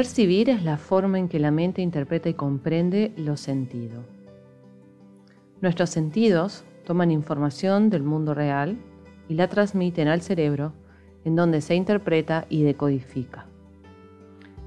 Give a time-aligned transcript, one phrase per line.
[0.00, 4.00] Percibir es la forma en que la mente interpreta y comprende lo sentido.
[5.60, 8.78] Nuestros sentidos toman información del mundo real
[9.28, 10.72] y la transmiten al cerebro
[11.26, 13.44] en donde se interpreta y decodifica.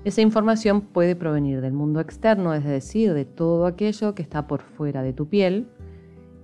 [0.03, 4.61] Esa información puede provenir del mundo externo, es decir, de todo aquello que está por
[4.61, 5.67] fuera de tu piel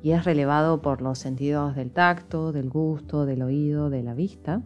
[0.01, 4.63] y es relevado por los sentidos del tacto, del gusto, del oído, de la vista,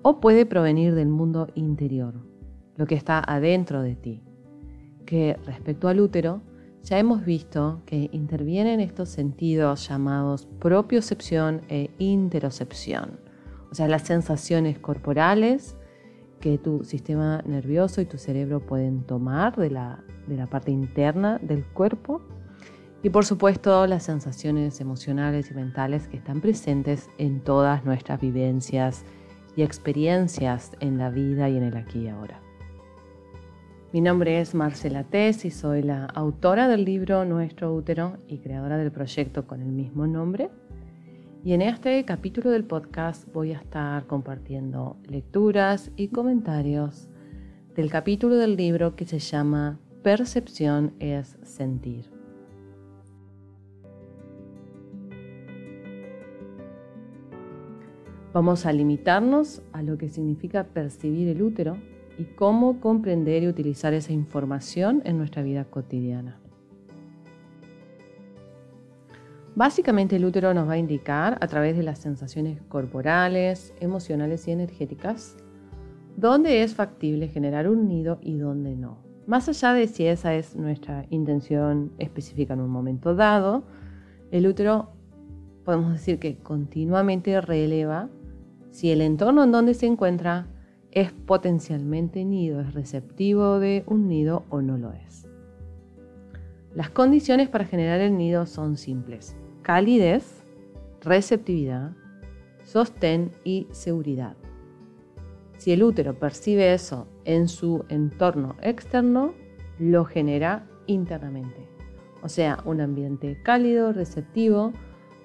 [0.00, 2.31] o puede provenir del mundo interior,
[2.82, 4.24] lo que está adentro de ti,
[5.06, 6.42] que respecto al útero,
[6.82, 13.20] ya hemos visto que intervienen estos sentidos llamados propiocepción e interocepción,
[13.70, 15.76] o sea, las sensaciones corporales
[16.40, 21.38] que tu sistema nervioso y tu cerebro pueden tomar de la, de la parte interna
[21.38, 22.20] del cuerpo.
[23.04, 29.04] Y por supuesto las sensaciones emocionales y mentales que están presentes en todas nuestras vivencias
[29.54, 32.41] y experiencias en la vida y en el aquí y ahora.
[33.92, 38.78] Mi nombre es Marcela Tess y soy la autora del libro Nuestro útero y creadora
[38.78, 40.48] del proyecto con el mismo nombre.
[41.44, 47.10] Y en este capítulo del podcast voy a estar compartiendo lecturas y comentarios
[47.76, 52.10] del capítulo del libro que se llama Percepción es sentir.
[58.32, 61.76] Vamos a limitarnos a lo que significa percibir el útero
[62.18, 66.38] y cómo comprender y utilizar esa información en nuestra vida cotidiana.
[69.54, 74.52] Básicamente el útero nos va a indicar a través de las sensaciones corporales, emocionales y
[74.52, 75.36] energéticas
[76.16, 78.98] dónde es factible generar un nido y dónde no.
[79.26, 83.64] Más allá de si esa es nuestra intención específica en un momento dado,
[84.30, 84.90] el útero
[85.64, 88.08] podemos decir que continuamente releva
[88.70, 90.46] si el entorno en donde se encuentra
[90.92, 95.26] es potencialmente nido, es receptivo de un nido o no lo es.
[96.74, 99.36] Las condiciones para generar el nido son simples.
[99.62, 100.42] Calidez,
[101.02, 101.92] receptividad,
[102.64, 104.36] sostén y seguridad.
[105.58, 109.34] Si el útero percibe eso en su entorno externo,
[109.78, 111.68] lo genera internamente.
[112.22, 114.72] O sea, un ambiente cálido, receptivo,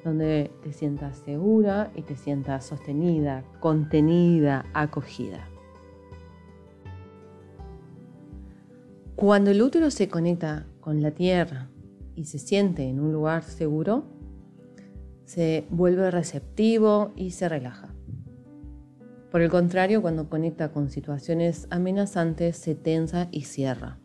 [0.04, 5.48] donde te sientas segura y te sientas sostenida, contenida, acogida.
[9.18, 11.72] Cuando el útero se conecta con la tierra
[12.14, 14.04] y se siente en un lugar seguro,
[15.26, 17.96] se vuelve receptivo y se relaja.
[19.32, 23.98] Por el contrario, cuando conecta con situaciones amenazantes, se tensa y cierra.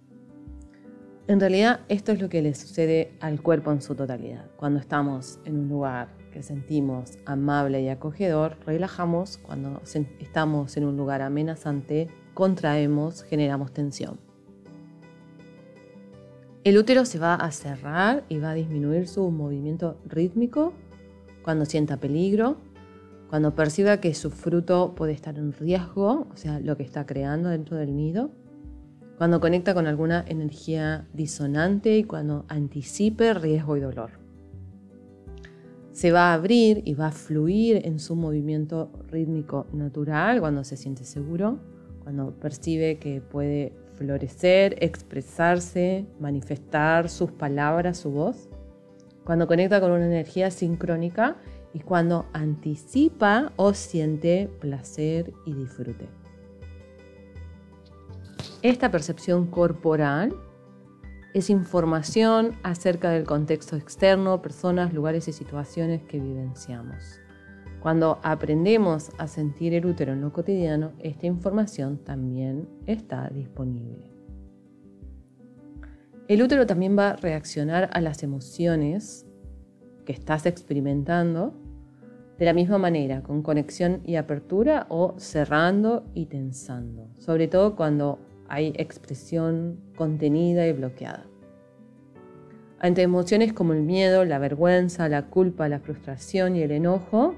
[1.27, 4.47] En realidad, esto es lo que le sucede al cuerpo en su totalidad.
[4.57, 9.37] Cuando estamos en un lugar que sentimos amable y acogedor, relajamos.
[9.37, 9.83] Cuando
[10.21, 14.32] estamos en un lugar amenazante, contraemos, generamos tensión.
[16.65, 20.73] El útero se va a cerrar y va a disminuir su movimiento rítmico
[21.43, 22.57] cuando sienta peligro,
[23.29, 27.49] cuando perciba que su fruto puede estar en riesgo, o sea, lo que está creando
[27.49, 28.31] dentro del nido,
[29.19, 34.11] cuando conecta con alguna energía disonante y cuando anticipe riesgo y dolor.
[35.91, 40.77] Se va a abrir y va a fluir en su movimiento rítmico natural cuando se
[40.77, 41.59] siente seguro,
[42.05, 48.49] cuando percibe que puede florecer, expresarse, manifestar sus palabras, su voz,
[49.25, 51.37] cuando conecta con una energía sincrónica
[51.73, 56.09] y cuando anticipa o siente placer y disfrute.
[58.63, 60.35] Esta percepción corporal
[61.33, 67.22] es información acerca del contexto externo, personas, lugares y situaciones que vivenciamos.
[67.83, 74.09] Cuando aprendemos a sentir el útero en lo cotidiano, esta información también está disponible.
[76.29, 79.27] El útero también va a reaccionar a las emociones
[80.07, 81.55] que estás experimentando
[82.39, 88.21] de la misma manera, con conexión y apertura o cerrando y tensando, sobre todo cuando
[88.49, 91.27] hay expresión contenida y bloqueada.
[92.79, 97.35] Ante emociones como el miedo, la vergüenza, la culpa, la frustración y el enojo,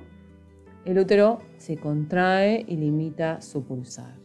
[0.85, 4.17] el útero se contrae y limita su pulsar,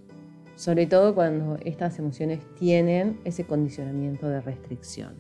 [0.56, 5.14] sobre todo cuando estas emociones tienen ese condicionamiento de restricción.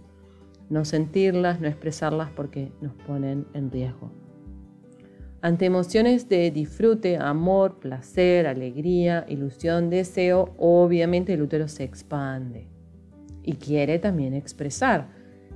[0.69, 4.11] No sentirlas, no expresarlas porque nos ponen en riesgo.
[5.41, 12.67] Ante emociones de disfrute, amor, placer, alegría, ilusión, deseo, obviamente el útero se expande
[13.41, 15.07] y quiere también expresar,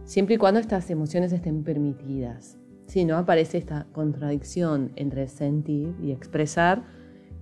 [0.06, 2.58] siempre y cuando estas emociones estén permitidas.
[2.88, 3.18] Sí, ¿no?
[3.18, 6.84] Aparece esta contradicción entre sentir y expresar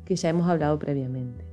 [0.05, 1.45] que ya hemos hablado previamente.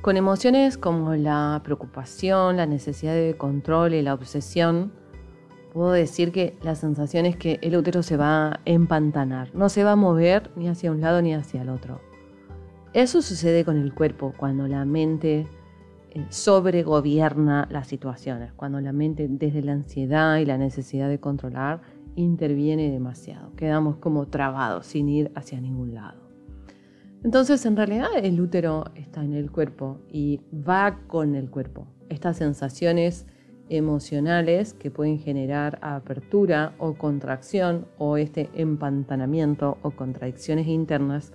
[0.00, 4.92] Con emociones como la preocupación, la necesidad de control y la obsesión,
[5.72, 9.82] puedo decir que la sensación es que el útero se va a empantanar, no se
[9.82, 12.00] va a mover ni hacia un lado ni hacia el otro
[12.96, 15.46] eso sucede con el cuerpo cuando la mente
[16.12, 21.82] eh, sobregobierna las situaciones, cuando la mente desde la ansiedad y la necesidad de controlar
[22.14, 23.52] interviene demasiado.
[23.54, 26.22] Quedamos como trabados sin ir hacia ningún lado.
[27.22, 31.86] Entonces, en realidad, el útero está en el cuerpo y va con el cuerpo.
[32.08, 33.26] Estas sensaciones
[33.68, 41.34] emocionales que pueden generar apertura o contracción o este empantanamiento o contradicciones internas,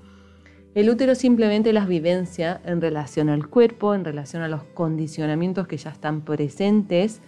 [0.74, 5.76] el útero simplemente las vivencia en relación al cuerpo, en relación a los condicionamientos que
[5.76, 7.22] ya están presentes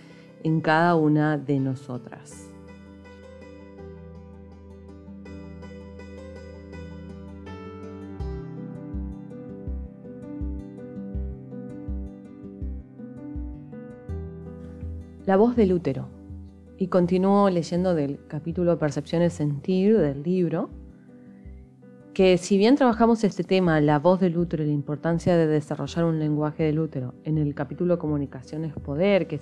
[0.44, 2.50] en cada una de nosotras.
[15.26, 16.08] La voz del útero.
[16.78, 20.70] Y continúo leyendo del capítulo Percepción y Sentir del libro,
[22.14, 26.06] que si bien trabajamos este tema, la voz del útero y la importancia de desarrollar
[26.06, 29.42] un lenguaje del útero, en el capítulo Comunicación es Poder, que es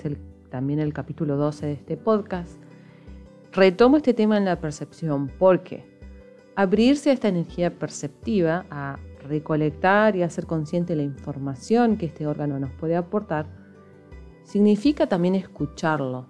[0.49, 2.61] también el capítulo 12 de este podcast,
[3.51, 5.83] retomo este tema en la percepción porque
[6.55, 12.57] abrirse a esta energía perceptiva, a recolectar y hacer consciente la información que este órgano
[12.57, 13.47] nos puede aportar,
[14.43, 16.27] significa también escucharlo.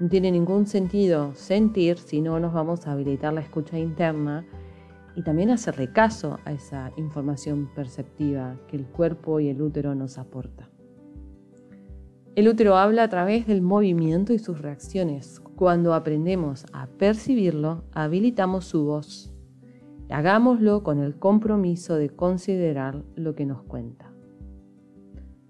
[0.00, 4.46] No tiene ningún sentido sentir si no nos vamos a habilitar la escucha interna
[5.16, 10.18] y también hacerle caso a esa información perceptiva que el cuerpo y el útero nos
[10.18, 10.68] aporta.
[12.36, 15.40] El útero habla a través del movimiento y sus reacciones.
[15.56, 19.32] Cuando aprendemos a percibirlo, habilitamos su voz.
[20.10, 24.12] Hagámoslo con el compromiso de considerar lo que nos cuenta.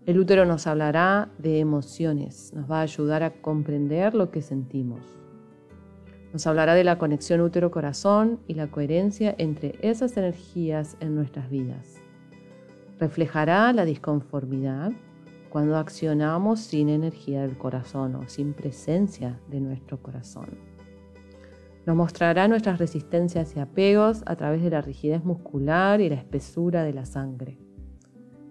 [0.07, 5.26] El útero nos hablará de emociones, nos va a ayudar a comprender lo que sentimos.
[6.33, 12.01] Nos hablará de la conexión útero-corazón y la coherencia entre esas energías en nuestras vidas.
[12.99, 14.93] Reflejará la disconformidad
[15.51, 20.59] cuando accionamos sin energía del corazón o sin presencia de nuestro corazón.
[21.87, 26.83] Nos mostrará nuestras resistencias y apegos a través de la rigidez muscular y la espesura
[26.83, 27.59] de la sangre.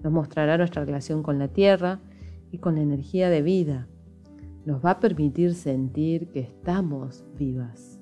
[0.01, 2.00] Nos mostrará nuestra relación con la tierra
[2.51, 3.88] y con la energía de vida.
[4.66, 8.00] Nos va a permitir sentir que estamos vivas.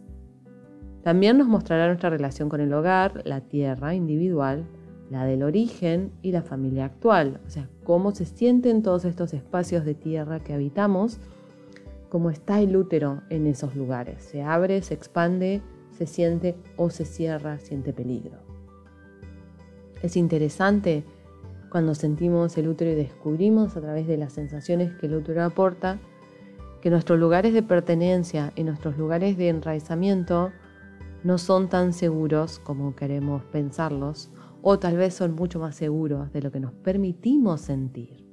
[1.03, 4.65] También nos mostrará nuestra relación con el hogar, la tierra individual,
[5.09, 7.41] la del origen y la familia actual.
[7.45, 11.19] O sea, cómo se sienten todos estos espacios de tierra que habitamos,
[12.07, 14.23] cómo está el útero en esos lugares.
[14.23, 15.61] Se abre, se expande,
[15.91, 18.37] se siente o se cierra, siente peligro.
[20.01, 21.03] Es interesante
[21.69, 25.99] cuando sentimos el útero y descubrimos a través de las sensaciones que el útero aporta,
[26.83, 30.51] que nuestros lugares de pertenencia y nuestros lugares de enraizamiento
[31.23, 34.29] no son tan seguros como queremos pensarlos,
[34.61, 38.27] o tal vez son mucho más seguros de lo que nos permitimos sentir.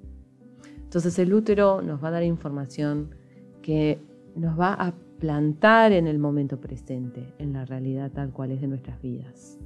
[0.83, 3.15] Entonces el útero nos va a dar información
[3.63, 4.03] que
[4.35, 8.67] nos va a plantar en el momento presente, en la realidad tal cual es de
[8.67, 9.61] nuestras vidas.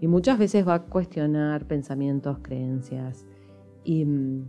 [0.00, 3.26] Y muchas veces va a cuestionar pensamientos, creencias
[3.82, 4.44] y mm,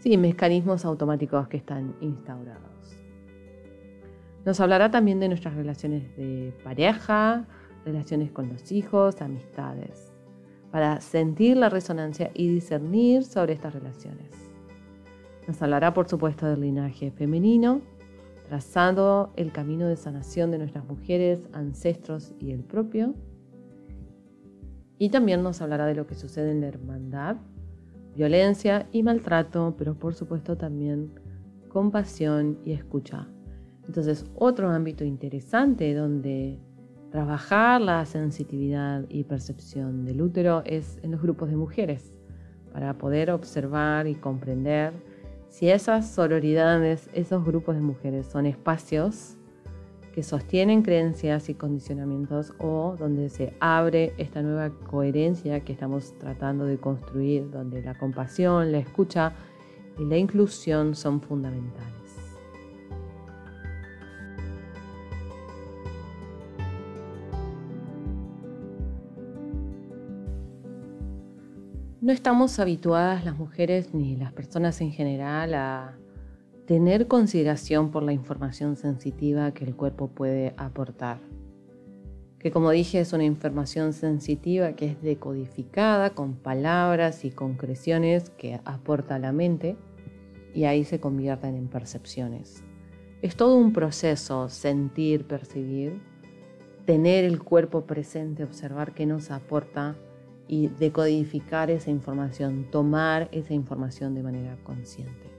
[0.00, 2.73] sí, mecanismos automáticos que están instaurados.
[4.44, 7.46] Nos hablará también de nuestras relaciones de pareja,
[7.84, 10.12] relaciones con los hijos, amistades,
[10.70, 14.30] para sentir la resonancia y discernir sobre estas relaciones.
[15.46, 17.80] Nos hablará, por supuesto, del linaje femenino,
[18.48, 23.14] trazando el camino de sanación de nuestras mujeres, ancestros y el propio
[24.98, 27.36] y también nos hablará de lo que sucede en la hermandad,
[28.14, 31.10] violencia y maltrato, pero por supuesto también
[31.68, 33.28] compasión y escucha.
[33.86, 36.58] Entonces, otro ámbito interesante donde
[37.10, 42.12] trabajar la sensitividad y percepción del útero es en los grupos de mujeres,
[42.72, 44.92] para poder observar y comprender
[45.48, 49.36] si esas sororidades, esos grupos de mujeres son espacios
[50.12, 56.64] que sostienen creencias y condicionamientos o donde se abre esta nueva coherencia que estamos tratando
[56.64, 59.32] de construir, donde la compasión, la escucha
[59.98, 62.03] y la inclusión son fundamentales.
[72.04, 75.96] No estamos habituadas las mujeres ni las personas en general a
[76.66, 81.18] tener consideración por la información sensitiva que el cuerpo puede aportar.
[82.38, 88.60] que como dije es una información sensitiva que es decodificada con palabras y concreciones que
[88.66, 89.78] aporta la mente
[90.52, 92.62] y ahí se convierten en percepciones.
[93.22, 96.02] Es todo un proceso sentir, percibir,
[96.84, 99.96] tener el cuerpo presente, observar qué nos aporta
[100.46, 105.34] y decodificar esa información, tomar esa información de manera consciente.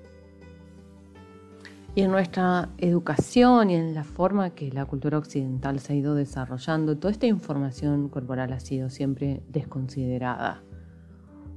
[1.97, 6.13] Y en nuestra educación y en la forma que la cultura occidental se ha ido
[6.13, 10.61] desarrollando, toda esta información corporal ha sido siempre desconsiderada.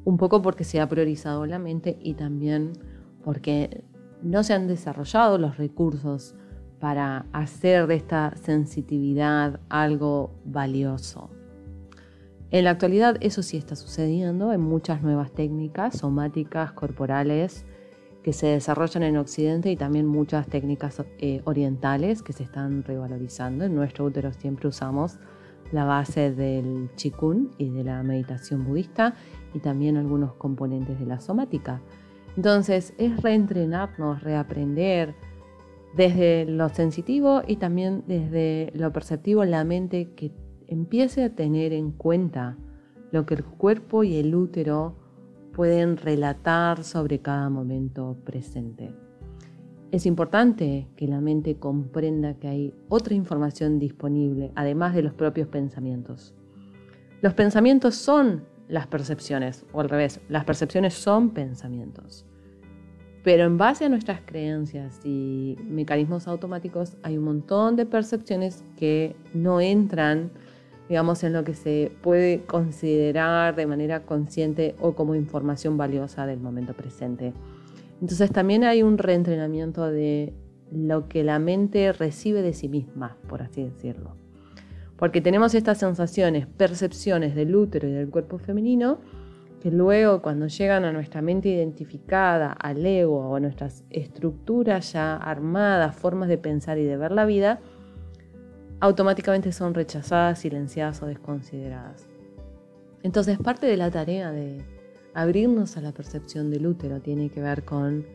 [0.05, 2.73] Un poco porque se ha priorizado la mente y también
[3.25, 3.83] porque
[4.23, 6.37] no se han desarrollado los recursos
[6.79, 11.31] para hacer de esta sensitividad algo valioso.
[12.51, 17.67] En la actualidad eso sí está sucediendo, en muchas nuevas técnicas somáticas, corporales,
[18.23, 23.65] que se desarrollan en Occidente y también muchas técnicas eh, orientales que se están revalorizando.
[23.65, 25.19] En nuestro útero siempre usamos
[25.73, 29.15] la base del Qigong y de la meditación budista
[29.53, 31.83] y también algunos componentes de la somática.
[32.37, 35.15] Entonces es reentrenarnos, reaprender
[35.95, 40.33] desde lo sensitivo y también desde lo perceptivo la mente que
[40.69, 42.57] empiece a tener en cuenta
[43.11, 44.97] lo que el cuerpo y el útero
[45.53, 48.95] pueden relatar sobre cada momento presente.
[49.91, 55.49] Es importante que la mente comprenda que hay otra información disponible, además de los propios
[55.49, 56.35] pensamientos.
[57.23, 62.27] Los pensamientos son las percepciones, o al revés, las percepciones son pensamientos.
[63.25, 69.17] Pero en base a nuestras creencias y mecanismos automáticos hay un montón de percepciones que
[69.35, 70.31] no entran
[70.89, 76.41] digamos, en lo que se puede considerar de manera consciente o como información valiosa del
[76.41, 77.35] momento presente.
[78.01, 80.33] Entonces también hay un reentrenamiento de
[80.71, 84.17] lo que la mente recibe de sí misma, por así decirlo.
[84.97, 88.99] Porque tenemos estas sensaciones, percepciones del útero y del cuerpo femenino,
[89.61, 95.17] que luego cuando llegan a nuestra mente identificada, al ego o a nuestras estructuras ya
[95.17, 97.61] armadas, formas de pensar y de ver la vida,
[98.81, 102.07] automáticamente son rechazadas, silenciadas o desconsideradas.
[103.03, 104.65] Entonces parte de la tarea de
[105.15, 108.07] abrirnos a la percepción del útero tiene que ver con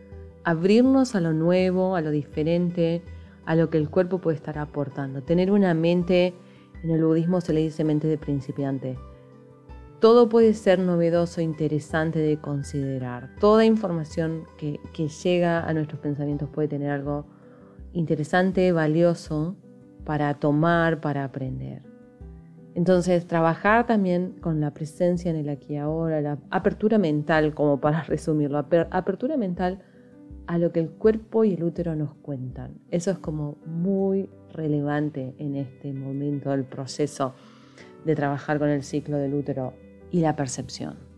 [0.44, 3.02] abrirnos a lo nuevo, a lo diferente,
[3.46, 5.22] a lo que el cuerpo puede estar aportando.
[5.22, 6.34] Tener una mente,
[6.84, 8.98] en el budismo se le dice mente de principiante.
[10.00, 13.30] Todo puede ser novedoso, interesante de considerar.
[13.40, 17.26] Toda información que, que llega a nuestros pensamientos puede tener algo
[17.94, 19.56] interesante, valioso,
[20.04, 21.82] para tomar, para aprender.
[22.76, 27.80] Entonces, trabajar también con la presencia en el aquí y ahora, la apertura mental, como
[27.80, 29.80] para resumirlo, apertura mental
[30.48, 32.80] a lo que el cuerpo y el útero nos cuentan.
[32.90, 37.34] Eso es como muy relevante en este momento del proceso
[38.06, 39.74] de trabajar con el ciclo del útero
[40.12, 41.13] y la percepción.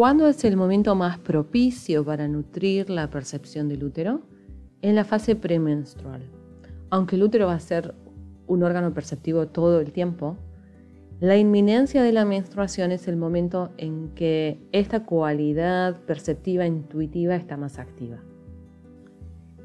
[0.00, 4.22] ¿Cuándo es el momento más propicio para nutrir la percepción del útero?
[4.80, 6.22] En la fase premenstrual.
[6.88, 7.94] Aunque el útero va a ser
[8.46, 10.38] un órgano perceptivo todo el tiempo,
[11.20, 17.58] la inminencia de la menstruación es el momento en que esta cualidad perceptiva intuitiva está
[17.58, 18.22] más activa.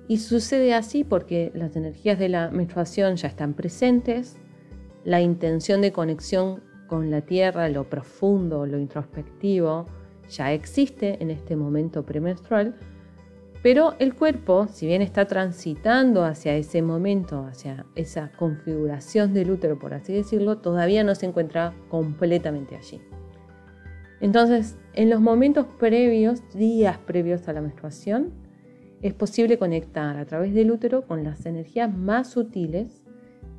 [0.09, 4.35] Y sucede así porque las energías de la menstruación ya están presentes,
[5.05, 9.85] la intención de conexión con la tierra, lo profundo, lo introspectivo,
[10.29, 12.75] ya existe en este momento premenstrual,
[13.65, 19.79] pero el cuerpo, si bien está transitando hacia ese momento, hacia esa configuración del útero,
[19.79, 23.01] por así decirlo, todavía no se encuentra completamente allí.
[24.21, 28.33] Entonces, en los momentos previos, días previos a la menstruación,
[29.01, 33.03] es posible conectar a través del útero con las energías más sutiles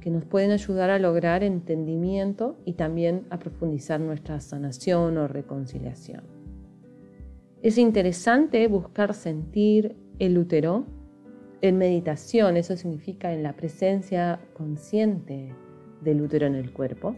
[0.00, 6.35] que nos pueden ayudar a lograr entendimiento y también a profundizar nuestra sanación o reconciliación.
[7.66, 10.86] Es interesante buscar sentir el útero
[11.62, 15.52] en meditación, eso significa en la presencia consciente
[16.00, 17.16] del útero en el cuerpo.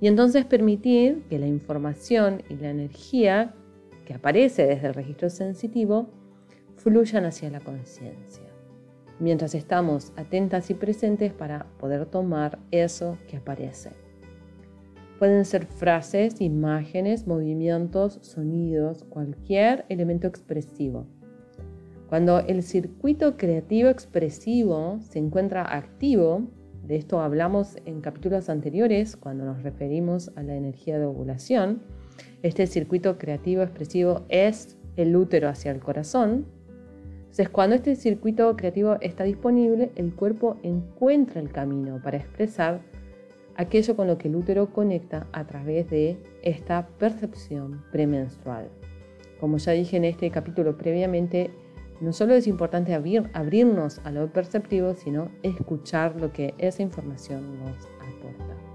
[0.00, 3.54] Y entonces permitir que la información y la energía
[4.04, 6.08] que aparece desde el registro sensitivo
[6.74, 8.42] fluyan hacia la conciencia,
[9.20, 14.05] mientras estamos atentas y presentes para poder tomar eso que aparece.
[15.18, 21.06] Pueden ser frases, imágenes, movimientos, sonidos, cualquier elemento expresivo.
[22.08, 26.42] Cuando el circuito creativo expresivo se encuentra activo,
[26.86, 31.82] De esto hablamos en capítulos anteriores cuando nos referimos a la energía de ovulación.
[32.42, 36.46] Este circuito creativo expresivo es el útero hacia el corazón.
[37.22, 42.82] Entonces, cuando este circuito creativo está disponible, el cuerpo encuentra el camino para expresar
[43.56, 48.68] aquello con lo que el útero conecta a través de esta percepción premenstrual.
[49.40, 51.50] Como ya dije en este capítulo previamente,
[52.00, 57.86] no solo es importante abrirnos a lo perceptivo, sino escuchar lo que esa información nos
[58.00, 58.65] aporta.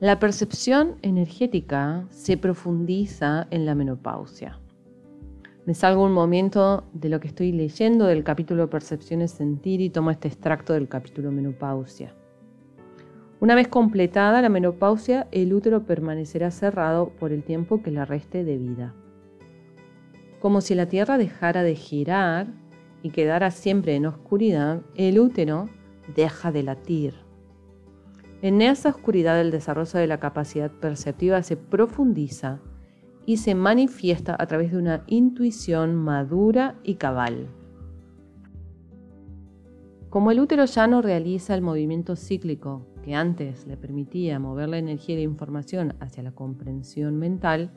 [0.00, 4.60] La percepción energética se profundiza en la menopausia.
[5.66, 10.12] Me salgo un momento de lo que estoy leyendo del capítulo Percepciones Sentir y tomo
[10.12, 12.14] este extracto del capítulo Menopausia.
[13.40, 18.44] Una vez completada la menopausia, el útero permanecerá cerrado por el tiempo que le reste
[18.44, 18.94] de vida.
[20.38, 22.46] Como si la Tierra dejara de girar
[23.02, 25.68] y quedara siempre en oscuridad, el útero
[26.14, 27.27] deja de latir.
[28.40, 32.60] En esa oscuridad el desarrollo de la capacidad perceptiva se profundiza
[33.26, 37.48] y se manifiesta a través de una intuición madura y cabal.
[40.08, 44.78] Como el útero ya no realiza el movimiento cíclico que antes le permitía mover la
[44.78, 47.72] energía y la información hacia la comprensión mental,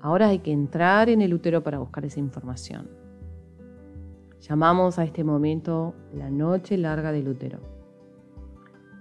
[0.00, 2.90] ahora hay que entrar en el útero para buscar esa información.
[4.40, 7.79] Llamamos a este momento la noche larga del útero.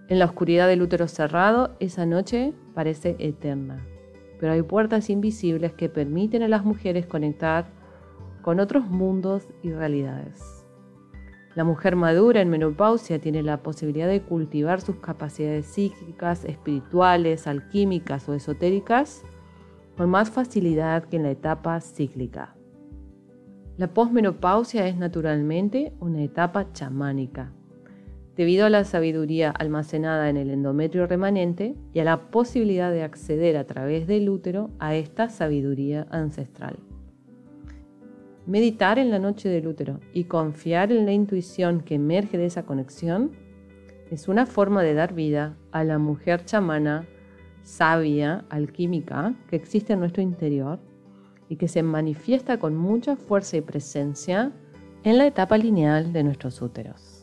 [0.09, 3.85] En la oscuridad del útero cerrado, esa noche parece eterna,
[4.39, 7.67] pero hay puertas invisibles que permiten a las mujeres conectar
[8.41, 10.65] con otros mundos y realidades.
[11.53, 18.27] La mujer madura en menopausia tiene la posibilidad de cultivar sus capacidades psíquicas, espirituales, alquímicas
[18.27, 19.23] o esotéricas
[19.95, 22.55] con más facilidad que en la etapa cíclica.
[23.77, 27.53] La posmenopausia es naturalmente una etapa chamánica,
[28.39, 33.57] debido a la sabiduría almacenada en el endometrio remanente y a la posibilidad de acceder
[33.57, 36.77] a través del útero a esta sabiduría ancestral.
[38.45, 42.63] Meditar en la noche del útero y confiar en la intuición que emerge de esa
[42.63, 43.31] conexión
[44.09, 47.05] es una forma de dar vida a la mujer chamana,
[47.63, 50.79] sabia, alquímica que existe en nuestro interior
[51.49, 54.53] y que se manifiesta con mucha fuerza y presencia
[55.03, 57.18] en la etapa lineal de nuestros úteros.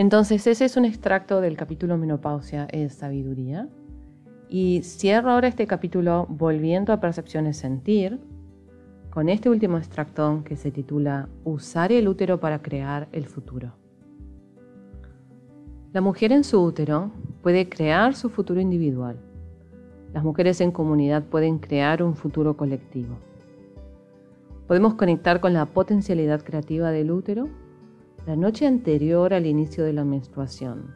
[0.00, 3.68] Entonces ese es un extracto del capítulo Menopausia es Sabiduría.
[4.48, 8.18] Y cierro ahora este capítulo volviendo a Percepciones Sentir
[9.10, 13.74] con este último extracto que se titula Usar el útero para crear el futuro.
[15.92, 17.10] La mujer en su útero
[17.42, 19.18] puede crear su futuro individual.
[20.14, 23.18] Las mujeres en comunidad pueden crear un futuro colectivo.
[24.66, 27.50] Podemos conectar con la potencialidad creativa del útero
[28.26, 30.94] la noche anterior al inicio de la menstruación,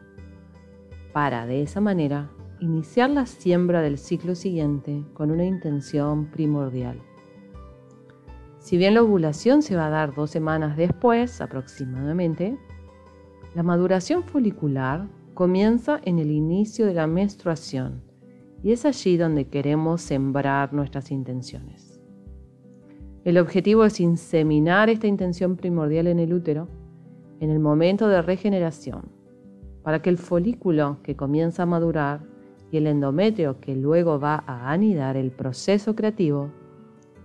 [1.11, 7.01] para de esa manera iniciar la siembra del ciclo siguiente con una intención primordial.
[8.59, 12.57] Si bien la ovulación se va a dar dos semanas después aproximadamente,
[13.53, 18.03] la maduración folicular comienza en el inicio de la menstruación
[18.63, 21.99] y es allí donde queremos sembrar nuestras intenciones.
[23.23, 26.67] El objetivo es inseminar esta intención primordial en el útero
[27.39, 29.09] en el momento de regeneración,
[29.83, 32.21] para que el folículo que comienza a madurar
[32.71, 36.49] y el endometrio que luego va a anidar el proceso creativo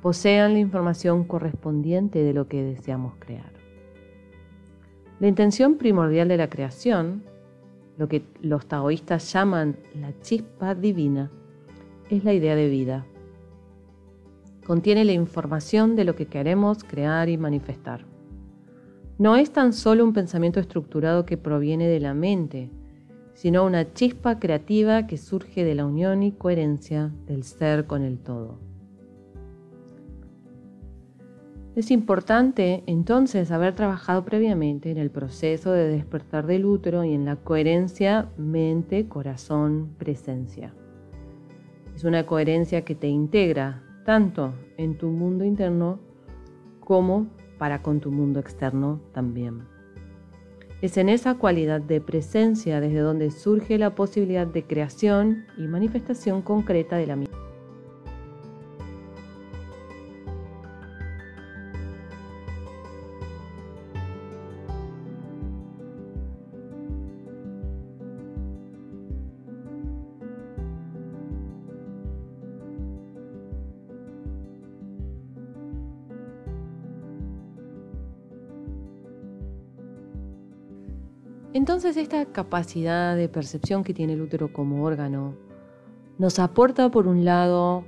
[0.03, 3.53] posean la información correspondiente de lo que deseamos crear.
[5.20, 7.23] La intención primordial de la creación,
[7.99, 11.31] lo que los taoístas llaman la chispa divina,
[12.09, 13.05] es la idea de vida.
[14.66, 18.10] Contiene la información de lo que queremos crear y manifestar
[19.20, 22.70] no es tan solo un pensamiento estructurado que proviene de la mente,
[23.35, 28.18] sino una chispa creativa que surge de la unión y coherencia del ser con el
[28.18, 28.59] todo.
[31.76, 37.26] Es importante entonces haber trabajado previamente en el proceso de despertar del útero y en
[37.26, 40.72] la coherencia mente, corazón, presencia.
[41.94, 46.00] Es una coherencia que te integra tanto en tu mundo interno
[46.80, 47.26] como
[47.61, 49.68] para con tu mundo externo también.
[50.81, 56.40] Es en esa cualidad de presencia desde donde surge la posibilidad de creación y manifestación
[56.40, 57.29] concreta de la misma.
[81.52, 85.34] Entonces esta capacidad de percepción que tiene el útero como órgano
[86.16, 87.84] nos aporta por un lado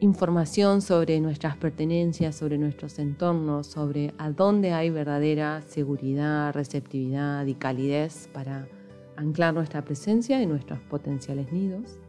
[0.00, 7.54] información sobre nuestras pertenencias, sobre nuestros entornos, sobre a dónde hay verdadera seguridad, receptividad y
[7.54, 8.66] calidez para
[9.16, 12.00] anclar nuestra presencia en nuestros potenciales nidos.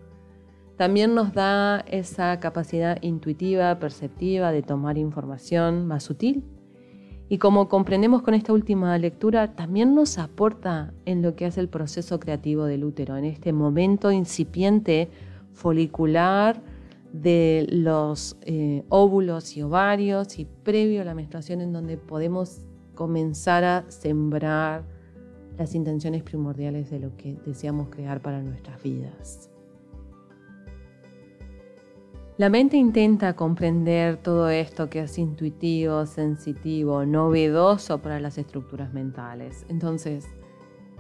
[0.78, 6.44] También nos da esa capacidad intuitiva, perceptiva de tomar información más sutil.
[7.34, 11.68] Y como comprendemos con esta última lectura, también nos aporta en lo que hace el
[11.68, 15.10] proceso creativo del útero, en este momento incipiente
[15.52, 16.62] folicular
[17.12, 23.64] de los eh, óvulos y ovarios y previo a la menstruación en donde podemos comenzar
[23.64, 24.84] a sembrar
[25.58, 29.50] las intenciones primordiales de lo que deseamos crear para nuestras vidas.
[32.44, 39.66] La mente intenta comprender todo esto que es intuitivo, sensitivo, novedoso para las estructuras mentales.
[39.70, 40.28] Entonces,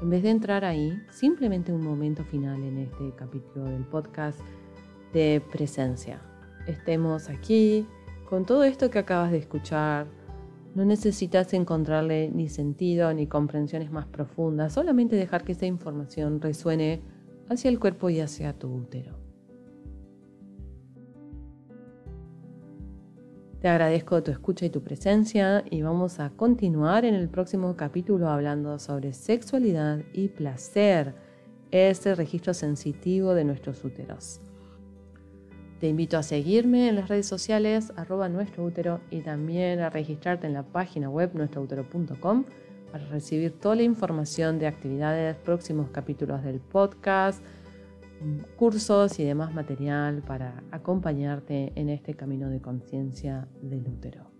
[0.01, 4.39] en vez de entrar ahí, simplemente un momento final en este capítulo del podcast
[5.11, 6.21] de presencia.
[6.65, 7.85] Estemos aquí
[8.29, 10.07] con todo esto que acabas de escuchar.
[10.75, 17.01] No necesitas encontrarle ni sentido ni comprensiones más profundas, solamente dejar que esa información resuene
[17.49, 19.32] hacia el cuerpo y hacia tu útero.
[23.63, 28.27] Te agradezco tu escucha y tu presencia y vamos a continuar en el próximo capítulo
[28.27, 31.15] hablando sobre sexualidad y placer,
[31.71, 34.41] ese registro sensitivo de nuestros úteros.
[35.79, 40.45] Te invito a seguirme en las redes sociales arroba nuestro útero y también a registrarte
[40.45, 42.43] en la página web nuestroutero.com
[42.91, 47.41] para recibir toda la información de actividades, próximos capítulos del podcast,
[48.55, 54.32] cursos y demás material para acompañarte en este camino de conciencia del útero.